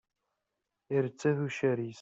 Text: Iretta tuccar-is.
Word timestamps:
Iretta 0.95 1.29
tuccar-is. 1.37 1.89